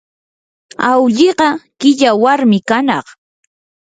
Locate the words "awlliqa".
0.91-1.49